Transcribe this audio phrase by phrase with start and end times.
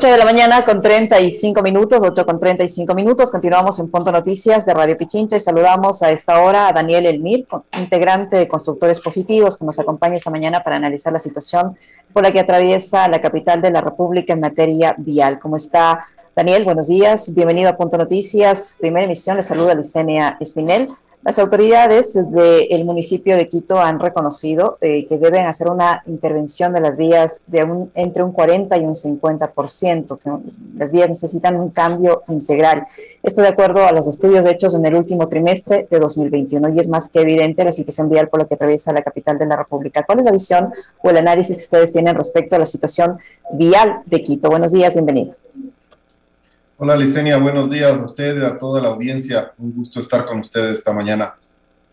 [0.00, 3.30] 8 de la mañana con 35 minutos, 8 con 35 minutos.
[3.30, 7.46] Continuamos en Punto Noticias de Radio Pichincha y saludamos a esta hora a Daniel Elmir,
[7.78, 11.76] integrante de Constructores Positivos, que nos acompaña esta mañana para analizar la situación
[12.14, 15.38] por la que atraviesa la capital de la República en materia vial.
[15.38, 16.02] ¿Cómo está
[16.34, 16.64] Daniel?
[16.64, 18.78] Buenos días, bienvenido a Punto Noticias.
[18.80, 20.88] Primera emisión, le saluda Licenia Espinel.
[21.22, 26.80] Las autoridades del municipio de Quito han reconocido eh, que deben hacer una intervención de
[26.80, 31.68] las vías de un, entre un 40 y un 50%, que las vías necesitan un
[31.70, 32.86] cambio integral.
[33.22, 36.88] Esto de acuerdo a los estudios hechos en el último trimestre de 2021 y es
[36.88, 40.04] más que evidente la situación vial por la que atraviesa la capital de la República.
[40.04, 43.18] ¿Cuál es la visión o el análisis que ustedes tienen respecto a la situación
[43.52, 44.48] vial de Quito?
[44.48, 45.34] Buenos días, bienvenido.
[46.82, 49.52] Hola Licenia, buenos días a ustedes, a toda la audiencia.
[49.58, 51.34] Un gusto estar con ustedes esta mañana.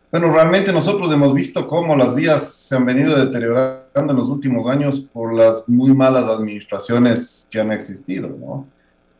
[0.09, 4.65] Bueno, realmente nosotros hemos visto cómo las vías se han venido deteriorando en los últimos
[4.65, 8.65] años por las muy malas administraciones que han existido, ¿no?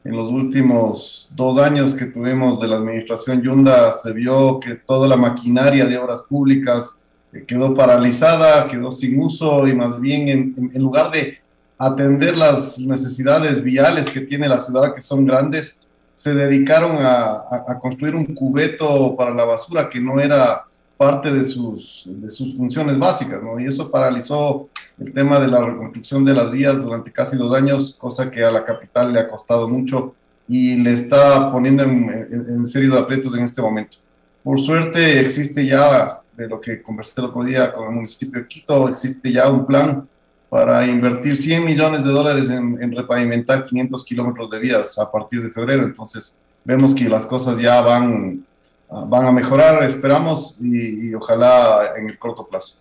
[0.05, 5.05] En los últimos dos años que tuvimos de la administración Yunda se vio que toda
[5.05, 7.01] la maquinaria de obras públicas
[7.45, 11.39] quedó paralizada, quedó sin uso y más bien en, en lugar de
[11.77, 15.81] atender las necesidades viales que tiene la ciudad, que son grandes,
[16.15, 20.63] se dedicaron a, construir un cubeto para la basura que no era
[20.97, 22.09] parte de sus,
[22.57, 23.59] funciones básicas, ¿no?
[23.59, 24.67] Y eso paralizó
[24.99, 28.49] el tema de la reconstrucción de las vías durante casi dos años, cosa que a
[28.49, 30.15] la capital le ha costado mucho
[30.47, 33.97] y le está poniendo en, en, serio de aprietos en este momento.
[34.43, 38.47] Por suerte existe ya, de lo que conversé el otro día con el municipio de
[38.47, 40.07] Quito, existe ya un plan
[40.49, 45.49] para invertir 100 millones de dólares en, repavimentar 500 kilómetros de vías a partir de
[45.49, 45.83] febrero.
[45.83, 48.45] Entonces, vemos que las cosas ya van,
[48.89, 52.79] van a mejorar, esperamos, y, y ojalá en el corto plazo.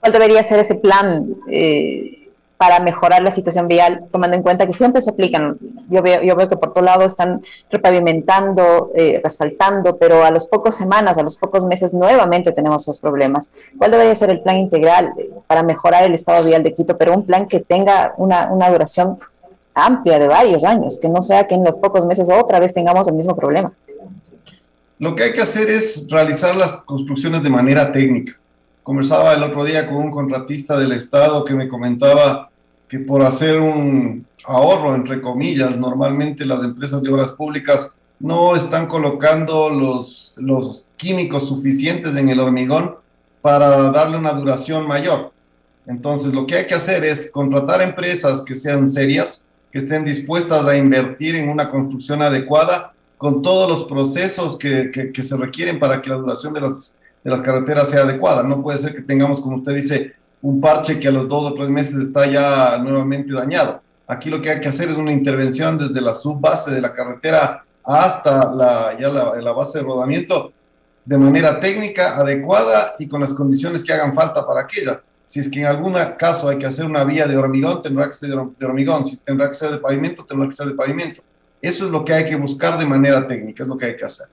[0.00, 1.26] ¿Cuál debería ser ese plan?
[1.48, 2.19] Eh,
[2.60, 5.56] para mejorar la situación vial, tomando en cuenta que siempre se aplican.
[5.88, 7.40] Yo veo, yo veo que por todo lado están
[7.70, 9.22] repavimentando, eh,
[9.98, 13.54] pero a los pocos semanas, a los pocos meses, nuevamente tenemos esos problemas.
[13.78, 15.14] ¿Cuál debería ser el plan integral
[15.46, 19.18] para mejorar el estado vial de Quito, pero un plan que tenga una, una duración
[19.72, 23.08] amplia de varios años, que no sea que en los pocos meses otra vez tengamos
[23.08, 23.72] el mismo problema?
[24.98, 28.34] Lo que hay que hacer es realizar las construcciones de manera técnica.
[28.82, 32.49] Conversaba el otro día con un contratista del Estado que me comentaba
[32.90, 38.88] que por hacer un ahorro, entre comillas, normalmente las empresas de obras públicas no están
[38.88, 42.96] colocando los, los químicos suficientes en el hormigón
[43.40, 45.32] para darle una duración mayor.
[45.86, 50.66] Entonces, lo que hay que hacer es contratar empresas que sean serias, que estén dispuestas
[50.66, 56.02] a invertir en una construcción adecuada con todos los procesos que, que, se requieren para
[56.02, 58.42] que la duración de las, de las carreteras sea adecuada.
[58.42, 61.54] No puede ser que tengamos, como usted dice, un parche que a los dos o
[61.54, 63.82] tres meses está ya nuevamente dañado.
[64.06, 67.64] Aquí lo que hay que hacer es una intervención desde la subbase de la carretera
[67.84, 70.52] hasta la, ya la, base de rodamiento
[71.04, 75.00] de manera técnica, adecuada y con las condiciones que hagan falta para aquella.
[75.26, 78.14] Si es que en algún caso hay que hacer una vía de hormigón, tendrá que
[78.14, 79.06] ser de hormigón.
[79.06, 81.22] Si tendrá que ser de pavimento, tendrá que ser de pavimento.
[81.62, 84.04] Eso es lo que hay que buscar de manera técnica, es lo que hay que
[84.04, 84.26] hacer.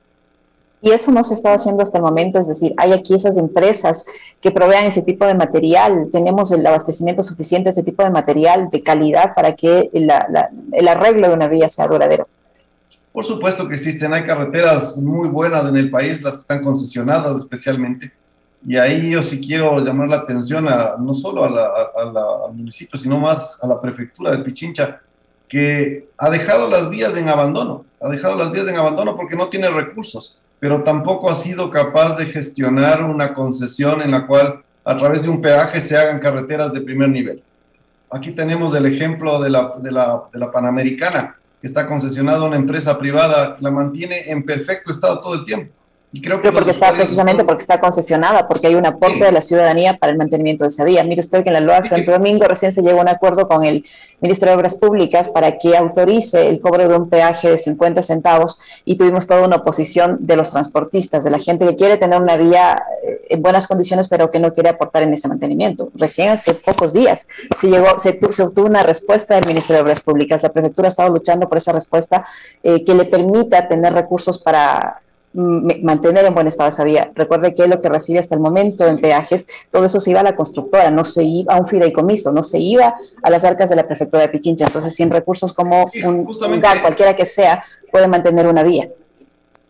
[0.82, 4.06] Y eso no se está haciendo hasta el momento, es decir, hay aquí esas empresas
[4.42, 8.70] que provean ese tipo de material, tenemos el abastecimiento suficiente de ese tipo de material
[8.70, 12.28] de calidad para que el arreglo de una vía sea duradero.
[13.12, 17.38] Por supuesto que existen, hay carreteras muy buenas en el país, las que están concesionadas
[17.38, 18.12] especialmente,
[18.66, 23.58] y ahí yo sí quiero llamar la atención a, no solo al municipio, sino más
[23.64, 25.02] a la prefectura de Pichincha,
[25.48, 29.48] que ha dejado las vías en abandono, ha dejado las vías en abandono porque no
[29.48, 34.98] tiene recursos pero tampoco ha sido capaz de gestionar una concesión en la cual a
[34.98, 37.44] través de un peaje se hagan carreteras de primer nivel.
[38.10, 42.48] Aquí tenemos el ejemplo de la, de la, de la Panamericana, que está concesionada a
[42.48, 45.74] una empresa privada, la mantiene en perfecto estado todo el tiempo
[46.22, 49.98] creo que porque está precisamente porque está concesionada, porque hay un aporte de la ciudadanía
[49.98, 51.04] para el mantenimiento de esa vía.
[51.04, 53.66] Mire usted que en la LOA Santo Domingo recién se llegó a un acuerdo con
[53.66, 53.86] el
[54.22, 58.60] ministro de Obras Públicas para que autorice el cobro de un peaje de 50 centavos
[58.86, 62.38] y tuvimos toda una oposición de los transportistas, de la gente que quiere tener una
[62.38, 65.90] vía eh, en buenas condiciones pero que no quiere aportar en ese mantenimiento.
[65.94, 67.28] Recién hace pocos días
[67.60, 70.42] se llegó, se, obtuvo una respuesta del ministro de Obras Públicas.
[70.42, 72.26] La prefectura ha estado luchando por esa respuesta
[72.64, 75.02] eh, que le permita tener recursos para
[75.38, 77.12] mantener en buen estado esa vía.
[77.14, 80.24] Recuerde que lo que recibe hasta el momento en peajes, todo eso se iba a
[80.24, 83.76] la constructora, no se iba a un fideicomiso, no se iba a las arcas de
[83.76, 84.66] la prefectura de Pichincha.
[84.66, 88.90] Entonces, sin recursos como un lugar, cualquiera que sea, puede mantener una vía.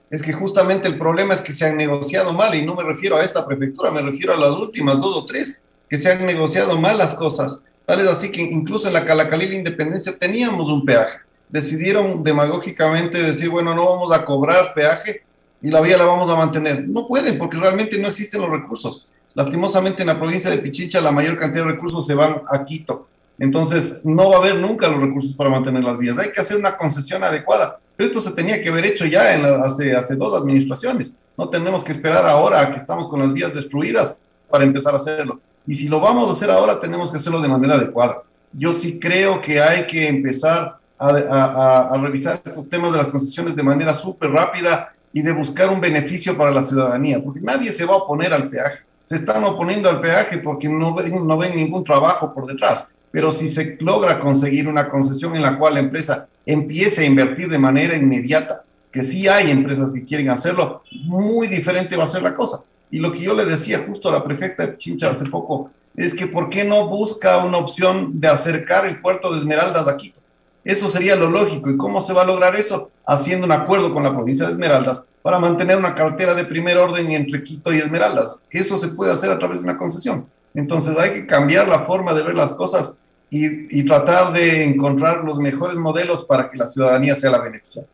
[0.10, 3.18] Es que justamente el problema es que se han negociado mal, y no me refiero
[3.18, 6.80] a esta prefectura, me refiero a las últimas dos o tres, que se han negociado
[6.80, 7.62] mal las cosas.
[7.86, 11.20] Tal es así que incluso en la Calacalí Independencia teníamos un peaje.
[11.50, 15.27] Decidieron demagógicamente decir, bueno, no vamos a cobrar peaje
[15.62, 16.88] y la vía la vamos a mantener.
[16.88, 19.06] No pueden porque realmente no existen los recursos.
[19.34, 23.08] Lastimosamente en la provincia de Pichincha la mayor cantidad de recursos se van a Quito.
[23.40, 26.18] Entonces no va a haber nunca los recursos para mantener las vías.
[26.18, 27.80] Hay que hacer una concesión adecuada.
[27.96, 31.18] Pero esto se tenía que haber hecho ya en hace, hace dos administraciones.
[31.36, 34.16] No tenemos que esperar ahora que estamos con las vías destruidas
[34.50, 35.40] para empezar a hacerlo.
[35.66, 38.24] Y si lo vamos a hacer ahora, tenemos que hacerlo de manera adecuada.
[38.54, 43.08] Yo sí creo que hay que empezar a, a, a revisar estos temas de las
[43.08, 47.72] concesiones de manera súper rápida y de buscar un beneficio para la ciudadanía, porque nadie
[47.72, 48.80] se va a oponer al peaje.
[49.04, 52.90] Se están oponiendo al peaje porque no ven, no ven ningún trabajo por detrás.
[53.12, 57.50] Pero si se logra conseguir una concesión en la cual la empresa empiece a invertir
[57.50, 62.22] de manera inmediata, que sí hay empresas que quieren hacerlo, muy diferente va a ser
[62.22, 62.64] la cosa.
[62.90, 66.14] Y lo que yo le decía justo a la prefecta de Chincha hace poco es
[66.14, 70.22] que ¿por qué no busca una opción de acercar el puerto de Esmeraldas a Quito?
[70.64, 71.70] Eso sería lo lógico.
[71.70, 72.92] ¿Y cómo se va a lograr eso?
[73.08, 77.10] Haciendo un acuerdo con la provincia de Esmeraldas para mantener una cartera de primer orden
[77.12, 78.44] entre Quito y Esmeraldas.
[78.52, 80.28] Eso se puede hacer a través de una concesión.
[80.54, 82.98] Entonces hay que cambiar la forma de ver las cosas
[83.30, 87.90] y, tratar de encontrar los mejores modelos para que la ciudadanía sea la beneficiaria.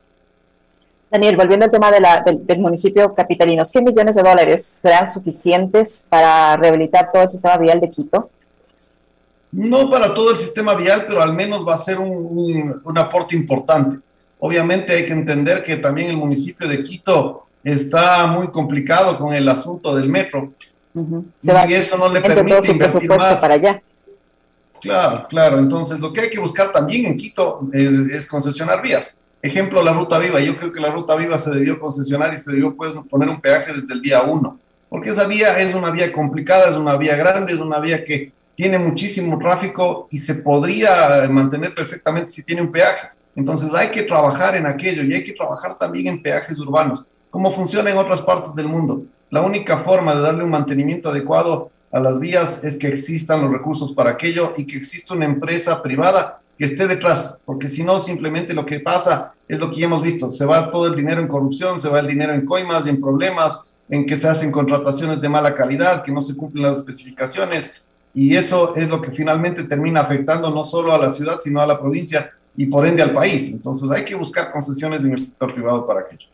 [1.09, 5.07] Daniel, volviendo al tema de la, del, del, municipio capitalino, ¿100 millones de dólares serán
[5.07, 8.29] suficientes para rehabilitar todo el sistema vial de Quito?
[9.53, 13.35] no para todo el sistema vial, pero al menos va a ser un, un, aporte
[13.35, 13.99] importante.
[14.45, 19.47] Obviamente hay que entender que también el municipio de Quito está muy complicado con el
[19.47, 20.51] asunto del metro.
[20.93, 21.23] Uh -huh.
[21.39, 23.39] Se va, y eso no le permite todo su presupuesto más.
[23.39, 23.81] para allá.
[24.81, 25.59] Claro, claro.
[25.59, 29.15] Entonces, lo que hay que buscar también en Quito eh, es concesionar vías.
[29.41, 30.41] Ejemplo, la Ruta Viva.
[30.41, 33.39] Yo creo que la Ruta Viva se debió concesionar y se debió pues, poner un
[33.39, 34.59] peaje desde el día uno.
[34.89, 38.33] Porque esa vía es una vía complicada, es una vía grande, es una vía que
[38.57, 43.07] tiene muchísimo tráfico y se podría mantener perfectamente si tiene un peaje.
[43.35, 47.51] Entonces hay que trabajar en aquello y hay que trabajar también en peajes urbanos, como
[47.51, 49.03] funciona en otras partes del mundo.
[49.29, 53.51] La única forma de darle un mantenimiento adecuado a las vías es que existan los
[53.51, 57.99] recursos para aquello y que exista una empresa privada que esté detrás, porque si no,
[57.99, 61.21] simplemente lo que pasa es lo que ya hemos visto, se va todo el dinero
[61.21, 65.19] en corrupción, se va el dinero en coimas, en problemas, en que se hacen contrataciones
[65.19, 67.71] de mala calidad, que no se cumplen las especificaciones,
[68.13, 71.67] y eso es lo que finalmente termina afectando no solo a la ciudad, sino a
[71.67, 73.49] la provincia y por ende al país.
[73.49, 76.27] Entonces hay que buscar concesiones en el sector privado para aquello.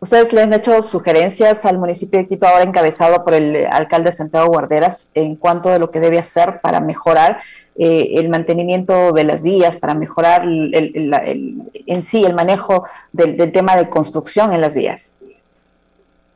[0.00, 4.46] Ustedes le han hecho sugerencias al municipio de Quito, ahora encabezado por el alcalde Santiago
[4.46, 7.40] Guarderas, en cuanto a lo que debe hacer para mejorar
[7.76, 12.84] eh, el mantenimiento de las vías, para mejorar el, el, el, en sí el manejo
[13.12, 15.16] del, del tema de construcción en las vías.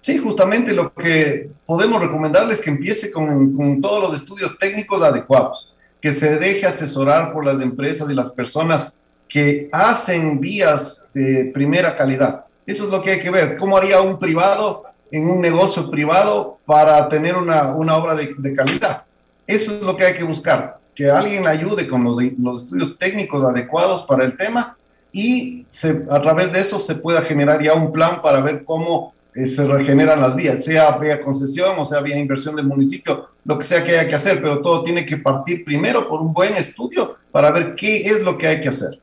[0.01, 5.01] Sí, justamente lo que podemos recomendarles es que empiece con, con, todos los estudios técnicos
[5.01, 8.93] adecuados, que se deje asesorar por las empresas y las personas
[9.33, 12.45] que hacen vías de primera calidad.
[12.67, 13.57] Eso es lo que hay que ver.
[13.57, 19.05] ¿Cómo haría un privado en un negocio privado para tener una, una obra de, calidad?
[19.47, 23.43] Eso es lo que hay que buscar, que alguien ayude con los, los estudios técnicos
[23.43, 24.77] adecuados para el tema
[25.13, 25.65] y
[26.11, 29.67] a través de eso se pueda generar ya un plan para ver cómo eh, se
[29.67, 33.83] regeneran las vías, sea vía concesión o sea vía inversión del municipio, lo que sea
[33.83, 37.51] que haya que hacer, pero todo tiene que partir primero por un buen estudio para
[37.51, 39.02] ver qué es lo que hay que hacer.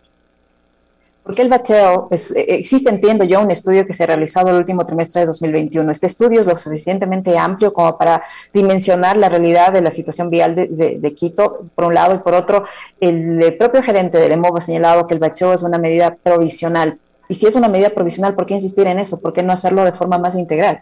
[1.29, 4.55] Porque el bacheo, es, eh, existe, entiendo yo, un estudio que se ha realizado el
[4.55, 5.91] último trimestre de 2021.
[5.91, 10.55] Este estudio es lo suficientemente amplio como para dimensionar la realidad de la situación vial
[10.55, 12.63] de, Quito, por un lado, y por otro,
[13.00, 17.36] el, propio gerente del EMOV ha señalado que el bacheo es una medida provisional y
[17.36, 19.21] si es una medida provisional, ¿por qué insistir en eso?
[19.21, 20.81] ¿Por qué no hacerlo de forma más integral?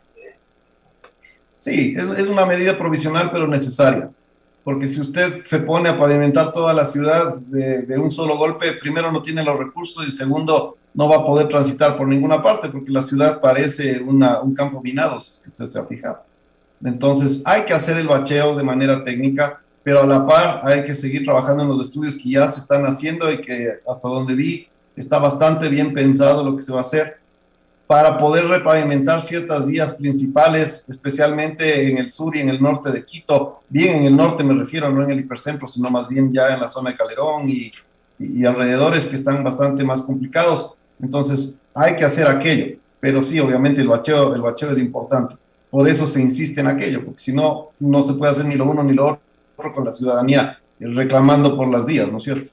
[1.60, 4.12] Sí, es una medida provisional, pero necesaria.
[4.68, 8.74] Porque si usted se pone a pavimentar toda la ciudad de, de, un solo golpe,
[8.74, 12.68] primero no tiene los recursos y segundo no va a poder transitar por ninguna parte
[12.68, 16.22] porque la ciudad parece una, un campo minado, si usted se ha fijado.
[16.84, 20.94] Entonces hay que hacer el bacheo de manera técnica, pero a la par hay que
[20.94, 24.68] seguir trabajando en los estudios que ya se están haciendo y que hasta donde vi
[24.98, 27.20] está bastante bien pensado lo que se va a hacer
[27.88, 33.04] para poder repavimentar ciertas vías principales, especialmente en el sur y en el norte de
[33.04, 33.62] Quito.
[33.70, 36.60] Bien en el norte me refiero, no en el hipercentro, sino más bien ya en
[36.60, 37.72] la zona de Calderón y,
[38.20, 40.74] y, alrededores que están bastante más complicados.
[41.02, 45.36] Entonces hay que hacer aquello, pero sí, obviamente el bacheo, el bacheo es importante.
[45.70, 48.66] Por eso se insiste en aquello, porque si no, no se puede hacer ni lo
[48.66, 49.20] uno ni lo
[49.58, 52.52] otro con la ciudadanía reclamando por las vías, ¿no es cierto?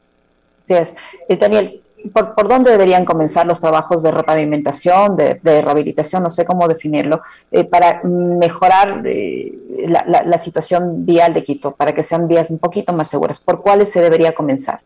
[0.62, 0.96] Sí es.
[1.28, 6.68] Eh, Daniel, ¿por, dónde deberían comenzar los trabajos de repavimentación, de, rehabilitación, no sé cómo
[6.68, 9.58] definirlo, eh, para mejorar eh,
[9.88, 13.40] la, situación vial de Quito, para que sean vías un poquito más seguras?
[13.40, 14.80] ¿Por cuáles se debería comenzar?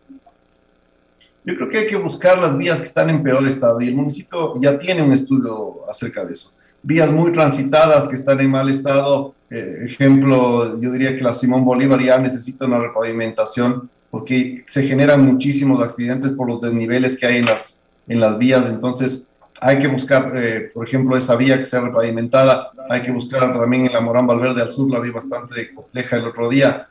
[1.44, 3.96] Yo creo que hay que buscar las vías que están en peor estado y el
[3.96, 6.52] municipio ya tiene un estudio acerca de eso.
[6.82, 11.64] Vías muy transitadas que están en mal estado, eh, ejemplo, yo diría que la Simón
[11.64, 17.36] Bolívar ya necesita una repavimentación porque se generan muchísimos accidentes por los desniveles que hay
[17.38, 21.66] en las, en las vías, entonces hay que buscar, eh, por ejemplo, esa vía que
[21.66, 25.74] sea repavimentada, hay que buscar también en la Morán Valverde al sur, la vi bastante
[25.74, 26.88] compleja el otro día,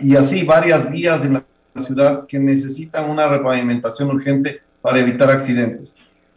[0.00, 1.44] y así varias vías en la
[1.76, 5.94] ciudad que necesitan una repavimentación urgente para evitar accidentes.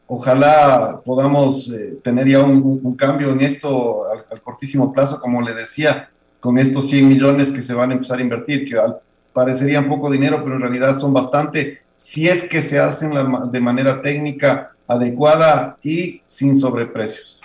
[0.08, 5.54] Ojalá podamos eh, tener ya un, cambio en esto al, al, cortísimo plazo, como le
[5.54, 6.10] decía,
[6.40, 8.98] con estos 100 millones que se van a empezar a invertir, que al
[9.34, 13.12] parecerían poco dinero, pero en realidad son bastante si es que se hacen
[13.52, 17.42] de manera técnica adecuada y sin sobreprecios.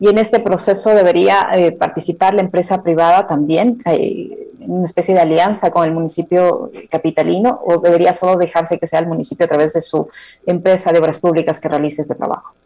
[0.00, 5.14] Y en este proceso debería eh, participar la empresa privada también, eh, en una especie
[5.14, 9.48] de alianza con el municipio capitalino, o debería solo dejarse que sea el municipio a
[9.48, 10.08] través de su
[10.44, 12.56] empresa de obras públicas que realice este trabajo.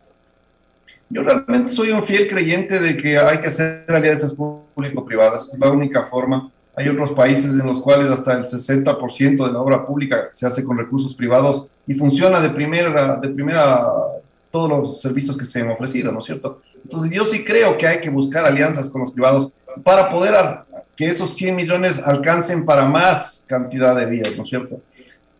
[1.10, 5.70] Yo realmente soy un fiel creyente de que hay que hacer alianzas público-privadas, es la
[5.70, 10.28] única forma hay otros países en los cuales hasta el 60% de la obra pública
[10.30, 13.86] se hace con recursos privados y funciona de primera, de primera
[14.50, 16.60] todos los servicios que se han ofrecido, ¿no es cierto?
[16.82, 19.50] Entonces yo sí creo que hay que buscar alianzas con los privados
[19.82, 20.34] para poder
[20.94, 24.80] que esos 100 millones alcancen para más cantidad de vías, ¿no es cierto?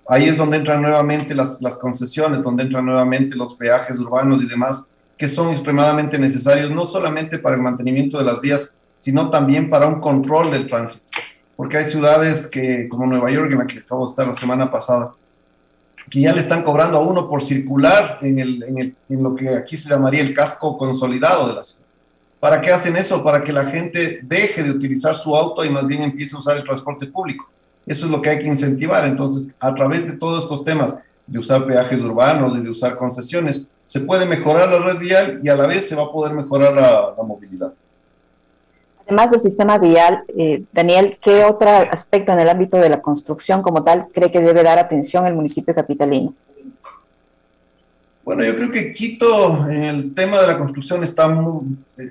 [0.09, 4.47] Ahí es donde entran nuevamente las, las concesiones, donde entran nuevamente los peajes urbanos y
[4.47, 9.69] demás, que son extremadamente necesarios, no solamente para el mantenimiento de las vías, sino también
[9.69, 11.07] para un control del tránsito
[11.56, 14.70] porque hay ciudades que, como Nueva York, en la que acabo de estar la semana
[14.70, 15.14] pasada,
[16.10, 19.48] que ya le están cobrando a uno por circular en, el, en, el, lo que
[19.48, 21.86] aquí se llamaría el casco consolidado de la ciudad.
[22.38, 23.25] ¿Para qué hacen eso?
[23.25, 26.58] Para que la gente deje de utilizar su auto y más bien empiece a usar
[26.58, 27.48] el transporte público.
[27.86, 29.04] Eso es lo que hay que incentivar.
[29.06, 30.96] Entonces, a través de todos estos temas
[31.26, 35.48] de usar peajes urbanos y de usar concesiones, se puede mejorar la red vial y
[35.48, 37.72] a la vez se va a poder mejorar la movilidad.
[39.06, 43.62] Además del sistema vial, eh, Daniel, ¿qué otro aspecto en el ámbito de la construcción
[43.62, 46.34] como tal cree que debe dar atención el municipio capitalino?
[48.25, 51.32] Bueno, yo creo que Quito en el tema de la construcción está,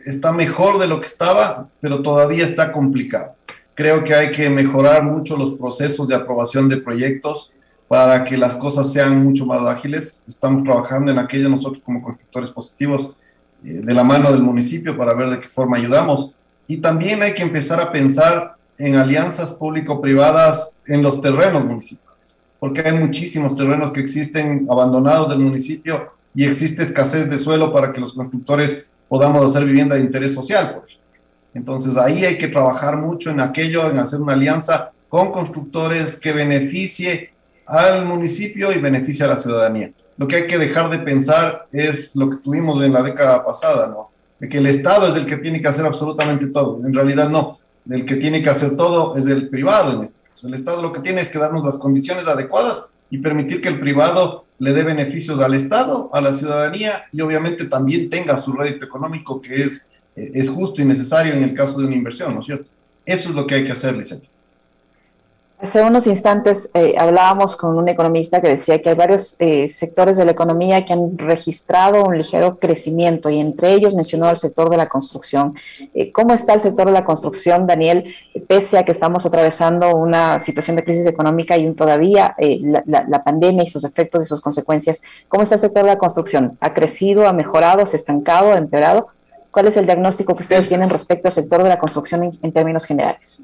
[0.06, 3.36] está mejor de lo que estaba, pero todavía está complicado.
[3.74, 7.52] Creo que hay que mejorar mucho los procesos de aprobación de proyectos
[7.90, 10.24] para que las cosas sean mucho más ágiles.
[10.26, 13.10] Estamos trabajando en aquello nosotros como constructores positivos
[13.66, 16.36] eh, de la mano del municipio para ver de qué forma ayudamos
[16.68, 22.82] y también hay que empezar a pensar en alianzas público-privadas en los terrenos municipales, porque
[22.82, 28.02] hay muchísimos terrenos que existen abandonados del municipio y existe escasez de suelo para que
[28.02, 30.86] los constructores podamos hacer vivienda de interés social, por.
[31.54, 36.34] Entonces ahí hay que trabajar mucho en aquello, en hacer una alianza con constructores que
[36.34, 37.32] beneficie
[37.66, 39.92] al municipio y beneficie a la ciudadanía.
[40.18, 43.88] Lo que hay que dejar de pensar es lo que tuvimos en la década pasada,
[43.88, 44.12] ¿no?
[44.50, 46.86] Que el Estado es el que tiene que hacer absolutamente todo.
[46.86, 47.58] En realidad no,
[47.90, 50.48] el que tiene que hacer todo es el privado en este caso.
[50.48, 53.80] El Estado lo que tiene es que darnos las condiciones adecuadas y permitir que el
[53.80, 58.86] privado le dé beneficios al Estado, a la ciudadanía y obviamente también tenga su rédito
[58.86, 62.46] económico que es, es justo y necesario en el caso de una inversión, ¿no es
[62.46, 62.72] cierto?
[63.06, 64.35] Eso es lo que hay que hacer, licenciado.
[65.58, 70.18] Hace unos instantes eh, hablábamos con un economista que decía que hay varios eh, sectores
[70.18, 74.70] de la economía que han registrado un ligero crecimiento y entre ellos mencionó el sector
[74.70, 75.54] de la construcción.
[75.94, 78.04] Eh, ¿Cómo está el sector de la construcción, Daniel,
[78.50, 83.64] pese a que estamos atravesando una situación de crisis económica y todavía la, la, pandemia
[83.64, 85.04] y sus efectos y sus consecuencias?
[85.30, 86.58] ¿Cómo está el sector de la construcción?
[86.60, 89.08] ¿Ha crecido, ha mejorado, se ha estancado, ha empeorado?
[89.52, 92.84] ¿Cuál es el diagnóstico que ustedes tienen respecto al sector de la construcción en términos
[92.84, 93.42] generales?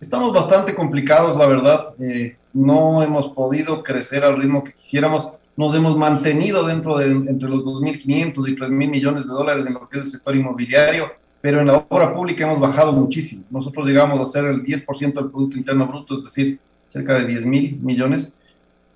[0.00, 1.94] Estamos bastante complicados, la verdad.
[2.00, 5.28] Eh, no hemos podido crecer al ritmo que quisiéramos.
[5.56, 9.88] Nos hemos mantenido dentro de entre los 2.500 y 3.000 millones de dólares en lo
[9.88, 11.10] que es el sector inmobiliario,
[11.40, 13.44] pero en la obra pública hemos bajado muchísimo.
[13.50, 17.80] Nosotros llegamos a ser el 10% del Producto Interno Bruto, es decir, cerca de 10.000
[17.80, 18.28] millones.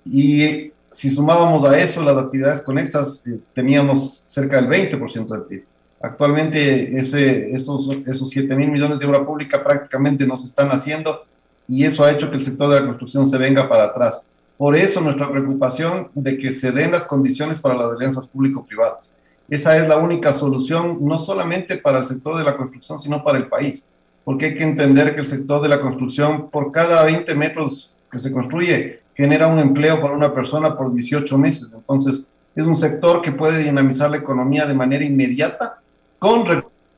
[0.05, 5.65] Y si sumábamos a eso las actividades conexas, eh, teníamos cerca del 20% del PIB.
[6.03, 11.25] Actualmente esos, esos 7 mil millones de obra pública prácticamente no se están haciendo
[11.67, 14.25] y eso ha hecho que el sector de la construcción se venga para atrás.
[14.57, 19.15] Por eso nuestra preocupación de que se den las condiciones para las alianzas público-privadas.
[19.49, 23.37] Esa es la única solución, no solamente para el sector de la construcción, sino para
[23.37, 23.87] el país.
[24.23, 28.19] Porque hay que entender que el sector de la construcción, por cada 20 metros que
[28.19, 31.73] se construye, genera un empleo para una persona por 18 meses.
[31.75, 35.80] Entonces, es un sector que puede dinamizar la economía de manera inmediata
[36.21, 36.45] con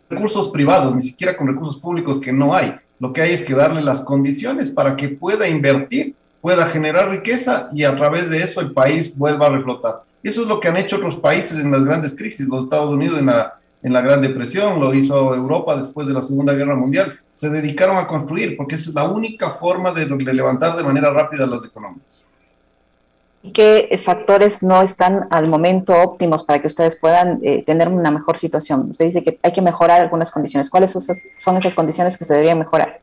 [0.09, 2.75] recursos privados, ni siquiera con recursos públicos que no hay.
[2.99, 7.69] Lo que hay es que darle las condiciones para que pueda invertir, pueda generar riqueza
[7.71, 10.01] y a través de eso el país vuelva a reflotar.
[10.23, 13.17] Eso es lo que han hecho otros países en las grandes crisis, los Estados Unidos
[13.17, 17.17] en la, en la Gran Depresión, lo hizo Europa después de la Segunda Guerra Mundial.
[17.33, 21.47] Se dedicaron a construir porque esa es la única forma de, levantar de manera rápida
[21.47, 22.25] las economías.
[23.45, 28.09] ¿Y qué factores no están al momento óptimos para que ustedes puedan eh, tener una
[28.09, 28.89] mejor situación?
[28.89, 30.69] Usted dice que hay que mejorar algunas condiciones.
[30.69, 30.91] ¿Cuáles
[31.37, 33.01] son esas condiciones que se deberían mejorar?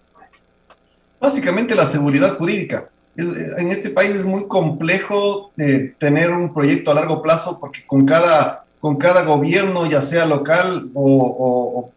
[1.20, 2.88] Básicamente la seguridad jurídica.
[3.16, 8.06] En este país es muy complejo eh, tener un proyecto a largo plazo porque con
[8.06, 11.90] cada, con cada gobierno, ya sea local o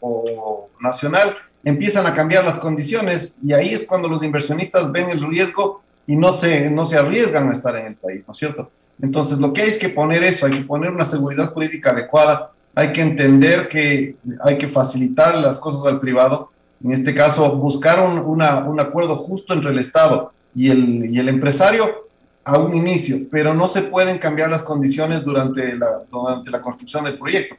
[0.81, 1.33] nacional,
[1.63, 6.15] empiezan a cambiar las condiciones y ahí es cuando los inversionistas ven el riesgo y
[6.15, 8.71] no se, no se arriesgan a estar en el país, ¿no es cierto?
[9.01, 12.51] Entonces, lo que hay es que poner eso, hay que poner una seguridad jurídica adecuada,
[12.75, 16.51] hay que entender que hay que facilitar las cosas al privado,
[16.83, 21.29] en este caso, buscar un, un acuerdo justo entre el Estado y el, y el
[21.29, 22.07] empresario
[22.43, 27.05] a un inicio, pero no se pueden cambiar las condiciones durante la, durante la construcción
[27.05, 27.55] del proyecto.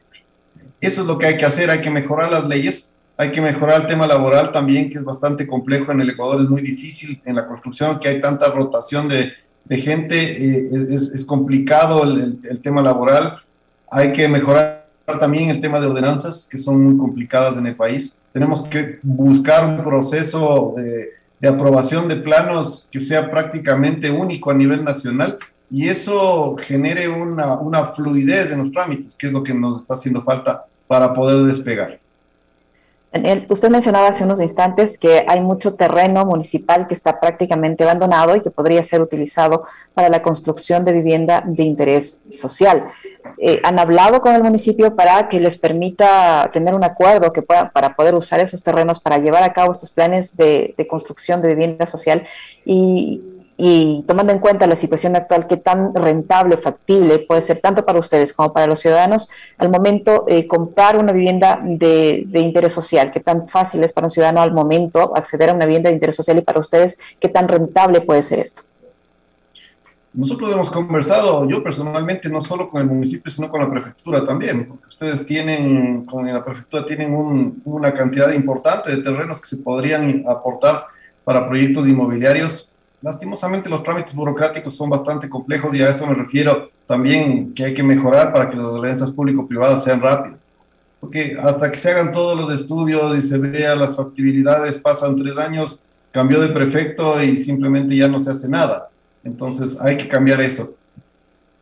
[0.80, 3.82] Eso es lo que hay que hacer, hay que mejorar las leyes hay que mejorar
[3.82, 7.36] el tema laboral también, que es bastante complejo en el Ecuador, es muy difícil en
[7.36, 9.32] la construcción, que hay tanta rotación de,
[9.76, 13.38] gente, eh, es, complicado el, tema laboral.
[13.90, 14.88] Hay que mejorar
[15.20, 18.18] también el tema de ordenanzas, que son muy complicadas en el país.
[18.32, 24.54] Tenemos que buscar un proceso de, de aprobación de planos que sea prácticamente único a
[24.54, 25.38] nivel nacional
[25.70, 29.94] y eso genere una, una fluidez en los trámites, que es lo que nos está
[29.94, 32.00] haciendo falta para poder despegar.
[33.14, 38.34] Daniel, usted mencionaba hace unos instantes que hay mucho terreno municipal que está prácticamente abandonado
[38.34, 39.62] y que podría ser utilizado
[39.94, 42.82] para la construcción de vivienda de interés social.
[43.38, 47.70] Eh, ¿Han hablado con el municipio para que les permita tener un acuerdo que pueda,
[47.70, 51.48] para poder usar esos terrenos para llevar a cabo estos planes de, de construcción de
[51.50, 52.24] vivienda social?
[52.64, 53.22] Y
[53.56, 57.98] y tomando en cuenta la situación actual, qué tan rentable, factible puede ser tanto para
[57.98, 63.20] ustedes como para los ciudadanos al momento eh, comprar una vivienda de, interés social, qué
[63.20, 66.38] tan fácil es para un ciudadano al momento acceder a una vivienda de interés social
[66.38, 68.62] y para ustedes qué tan rentable puede ser esto.
[70.12, 74.68] Nosotros hemos conversado, yo personalmente, no solo con el municipio, sino con la prefectura también,
[74.68, 79.56] porque ustedes tienen, con la prefectura tienen un, una cantidad importante de terrenos que se
[79.56, 80.86] podrían aportar
[81.24, 82.73] para proyectos inmobiliarios
[83.04, 87.74] lastimosamente los trámites burocráticos son bastante complejos y a eso me refiero también que hay
[87.74, 90.38] que mejorar para que las alianzas público-privadas sean rápidas.
[91.00, 95.36] Porque hasta que se hagan todos los estudios y se vean las factibilidades, pasan tres
[95.36, 98.88] años, cambió de prefecto y simplemente ya no se hace nada.
[99.22, 100.74] Entonces hay que cambiar eso.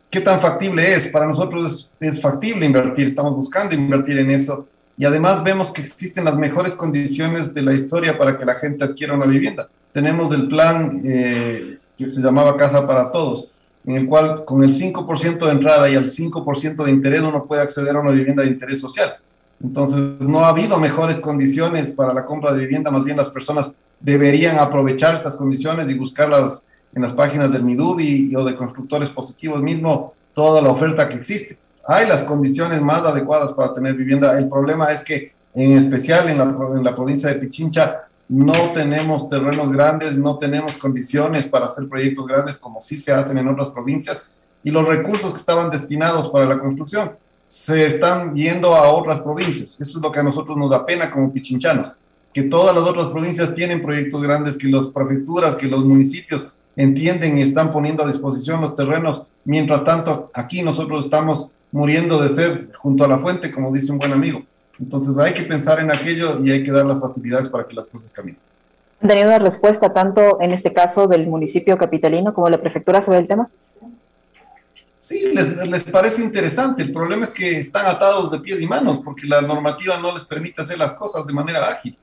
[0.09, 1.09] ¿Qué tan factible es?
[1.09, 5.81] Para nosotros es, es factible invertir, estamos buscando invertir en eso y además vemos que
[5.81, 10.33] existen las mejores condiciones de la historia para que la gente adquiera una vivienda tenemos
[10.33, 13.51] el plan eh, que se llamaba Casa para Todos,
[13.85, 17.61] en el cual con el 5% de entrada y el 5% de interés uno puede
[17.61, 19.15] acceder a una vivienda de interés social.
[19.63, 23.73] Entonces, no ha habido mejores condiciones para la compra de vivienda, más bien las personas
[23.99, 29.61] deberían aprovechar estas condiciones y buscarlas en las páginas del MIDUBI o de constructores positivos
[29.61, 31.57] mismo, toda la oferta que existe.
[31.87, 34.37] Hay las condiciones más adecuadas para tener vivienda.
[34.37, 39.29] El problema es que, en especial en la, en la provincia de Pichincha, no tenemos
[39.29, 43.69] terrenos grandes, no tenemos condiciones para hacer proyectos grandes como sí se hacen en otras
[43.69, 44.29] provincias
[44.63, 47.11] y los recursos que estaban destinados para la construcción
[47.47, 49.77] se están yendo a otras provincias.
[49.79, 51.93] Eso es lo que a nosotros nos da pena como pichinchanos,
[52.33, 57.37] que todas las otras provincias tienen proyectos grandes, que las prefecturas, que los municipios entienden
[57.37, 59.27] y están poniendo a disposición los terrenos.
[59.45, 63.99] Mientras tanto, aquí nosotros estamos muriendo de sed junto a la fuente, como dice un
[63.99, 64.41] buen amigo.
[64.79, 67.87] Entonces hay que pensar en aquello y hay que dar las facilidades para que las
[67.87, 68.39] cosas caminen.
[69.01, 73.19] ¿Han tenido una respuesta tanto en este caso del municipio capitalino como la prefectura sobre
[73.19, 73.47] el tema?
[74.99, 76.81] Sí, les, les, parece interesante.
[76.81, 80.23] El problema es que están atados de pies y manos porque la normativa no les
[80.23, 81.97] permite hacer las cosas de manera ágil.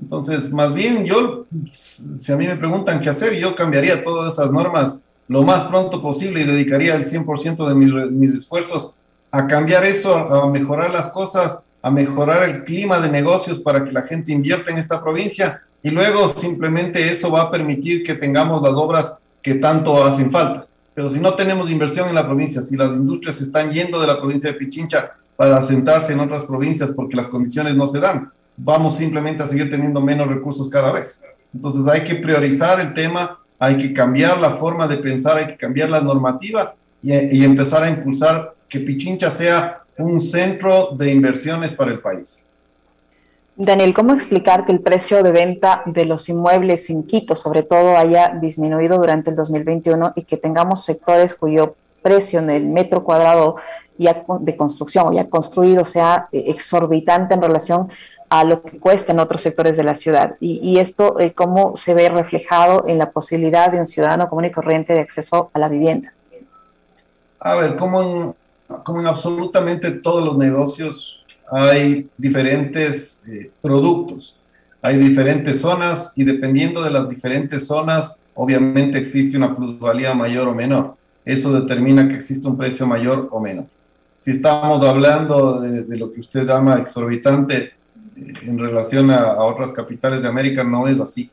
[0.00, 4.50] Entonces, más bien yo, si a mí me preguntan qué hacer, yo cambiaría todas esas
[4.50, 8.94] normas lo más pronto posible y dedicaría el 100% de mis, mis esfuerzos
[9.30, 13.92] a cambiar eso, a mejorar las cosas a mejorar el clima de negocios para que
[13.92, 18.62] la gente invierta en esta provincia y luego simplemente eso va a permitir que tengamos
[18.62, 20.66] las obras que tanto hacen falta.
[20.94, 24.18] Pero si no tenemos inversión en la provincia, si las industrias están yendo de la
[24.18, 28.96] provincia de Pichincha para asentarse en otras provincias porque las condiciones no se dan, vamos
[28.96, 31.22] simplemente a seguir teniendo menos recursos cada vez.
[31.54, 35.56] Entonces hay que priorizar el tema, hay que cambiar la forma de pensar, hay que
[35.56, 41.92] cambiar la normativa y empezar a impulsar que Pichincha sea un centro de inversiones para
[41.92, 42.44] el país.
[43.56, 47.96] Daniel, ¿cómo explicar que el precio de venta de los inmuebles en Quito, sobre todo,
[47.96, 53.56] haya disminuido durante el 2021 y que tengamos sectores cuyo precio en el metro cuadrado
[53.98, 57.88] ya de construcción o ya construido sea eh, exorbitante en relación
[58.30, 60.36] a lo que cuesta en otros sectores de la ciudad.
[60.38, 64.52] Y, esto, eh, ¿cómo se ve reflejado en la posibilidad de un ciudadano común y
[64.52, 66.12] corriente de acceso a la vivienda?
[67.40, 68.34] A ver, como en,
[68.84, 74.38] como en absolutamente todos los negocios, hay diferentes eh, productos,
[74.82, 80.54] hay diferentes zonas y dependiendo de las diferentes zonas, obviamente existe una plusvalía mayor o
[80.54, 80.96] menor.
[81.24, 83.66] Eso determina que existe un precio mayor o menor.
[84.16, 87.72] Si estamos hablando de, lo que usted llama exorbitante
[88.16, 91.30] eh, en relación a, a otras capitales de América, no es así.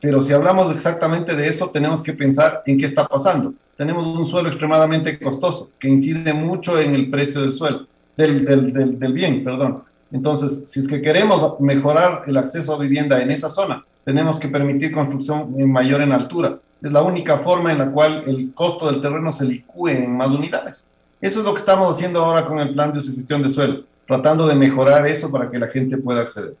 [0.00, 3.54] Pero si hablamos exactamente de eso, tenemos que pensar en qué está pasando.
[3.76, 8.98] Tenemos un suelo extremadamente costoso que incide mucho en el precio del suelo del, del,
[8.98, 9.84] del, bien, perdón.
[10.10, 14.48] Entonces, si es que queremos mejorar el acceso a vivienda en esa zona, tenemos que
[14.48, 16.58] permitir construcción mayor en altura.
[16.82, 20.28] Es la única forma en la cual el costo del terreno se licúe en más
[20.28, 20.86] unidades.
[21.20, 24.46] Eso es lo que estamos haciendo ahora con el plan de gestión de suelo, tratando
[24.46, 26.54] de mejorar eso para que la gente pueda acceder.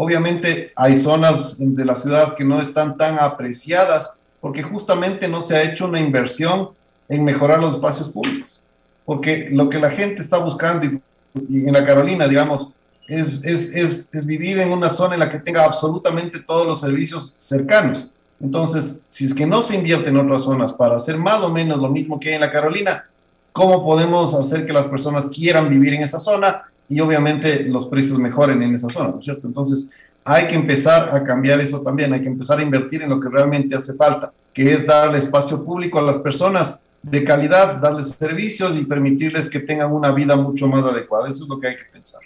[0.00, 5.56] Obviamente hay zonas de la ciudad que no están tan apreciadas porque justamente no se
[5.56, 6.70] ha hecho una inversión
[7.08, 8.62] en mejorar los espacios públicos
[9.08, 12.68] porque lo que la gente está buscando en la Carolina, digamos,
[13.06, 18.10] es, es, vivir en una zona en la que tenga absolutamente todos los servicios cercanos.
[18.38, 21.78] Entonces, si es que no se invierte en otras zonas para hacer más o menos
[21.78, 23.06] lo mismo que hay en la Carolina,
[23.50, 28.18] ¿cómo podemos hacer que las personas quieran vivir en esa zona y obviamente los precios
[28.18, 29.46] mejoren en esa zona, ¿no es cierto?
[29.46, 29.88] Entonces,
[30.24, 33.28] hay que empezar a cambiar eso también, hay que empezar a invertir en lo que
[33.28, 38.76] realmente hace falta, que es darle espacio público a las personas de calidad, darles servicios
[38.76, 41.30] y permitirles que tengan una vida mucho más adecuada.
[41.30, 42.20] Eso es lo que hay que pensar.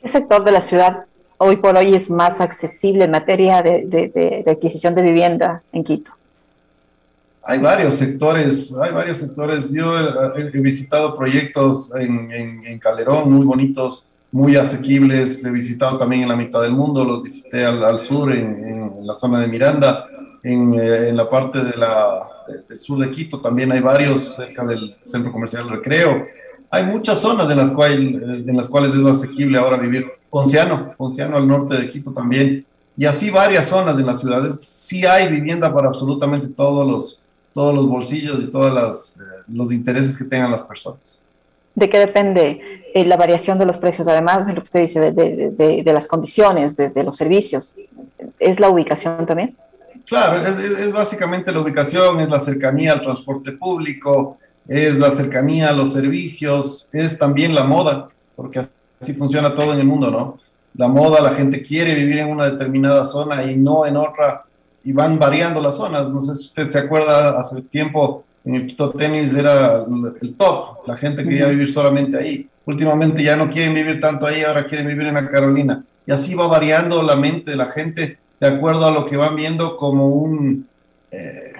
[0.00, 1.04] ¿Qué sector de la ciudad
[1.38, 6.12] hoy por hoy es más accesible en materia de, adquisición de vivienda en Quito?
[7.46, 9.72] Hay varios sectores, hay varios sectores.
[9.72, 15.44] Yo he, visitado proyectos en, en, Calderón muy bonitos, muy asequibles.
[15.44, 19.12] He visitado también en la mitad del mundo, los visité al, sur, en, en, la
[19.12, 20.06] zona de Miranda,
[20.42, 22.26] en, eh, en la parte de la,
[22.68, 26.26] del sur de Quito, también hay varios cerca del centro comercial Recreo.
[26.70, 30.06] Hay muchas zonas en las, cuales, eh, en las cuales es asequible ahora vivir.
[30.30, 32.66] Ponciano, Ponciano al norte de Quito también.
[32.96, 34.60] Y así varias zonas en las ciudades.
[34.60, 37.23] Sí hay vivienda para absolutamente todos los,
[37.54, 41.20] todos los bolsillos y todos eh, los intereses que tengan las personas.
[41.74, 44.06] ¿De qué depende eh, la variación de los precios?
[44.06, 47.76] Además de lo que usted dice, de, de, de las condiciones, de, los servicios.
[48.38, 49.54] ¿Es la ubicación también?
[50.06, 54.38] Claro, es, básicamente la ubicación, es la cercanía al transporte público,
[54.68, 58.60] es la cercanía a los servicios, es también la moda, porque
[59.00, 60.38] así funciona todo en el mundo, ¿no?
[60.74, 64.44] La moda, la gente quiere vivir en una determinada zona y no en otra,
[64.84, 66.08] y van variando las zonas.
[66.08, 69.84] No sé si usted se acuerda, hace tiempo en el Quito Tenis era
[70.20, 72.48] el top, la gente quería vivir solamente ahí.
[72.66, 75.82] Últimamente ya no quieren vivir tanto ahí, ahora quieren vivir en la Carolina.
[76.06, 79.36] Y así va variando la mente de la gente de acuerdo a lo que van
[79.36, 80.68] viendo como un,
[81.10, 81.52] eh,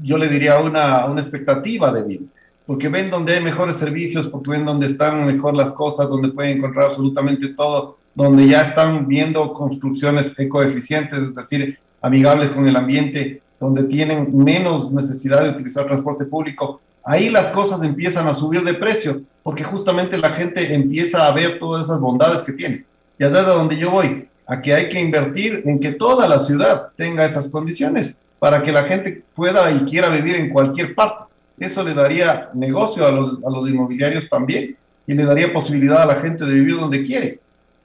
[0.00, 2.24] yo le diría una, una expectativa de vida,
[2.66, 6.56] porque ven donde hay mejores servicios, porque ven donde están mejor las cosas, donde pueden
[6.56, 13.40] encontrar absolutamente todo, donde ya están viendo construcciones ecoeficientes, es decir, amigables con el ambiente,
[13.58, 18.74] donde tienen menos necesidad de utilizar transporte público, ahí las cosas empiezan a subir de
[18.74, 22.84] precio, porque justamente la gente empieza a ver todas esas bondades que tiene.
[23.18, 26.38] Y allá de donde yo voy a que hay que invertir en que toda la
[26.38, 31.32] ciudad tenga esas condiciones para que la gente pueda y quiera vivir en cualquier parte.
[31.58, 36.06] Eso le daría negocio a los, a los inmobiliarios también y le daría posibilidad a
[36.06, 37.40] la gente de vivir donde quiere.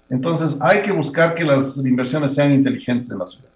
[0.09, 3.48] Entonces hay que buscar que las inversiones sean inteligentes en las ciudades.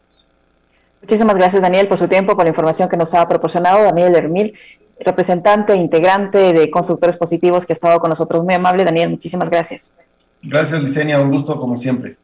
[1.03, 3.83] Muchísimas gracias, Daniel, por su tiempo, por la información que nos ha proporcionado.
[3.83, 4.53] Daniel Hermil,
[5.01, 8.41] representante e integrante de Constructores Positivos, que ha estado con nosotros.
[8.45, 9.97] Muy amable, Daniel, muchísimas gracias.
[10.41, 12.15] Gracias, Licenia, un gusto como siempre.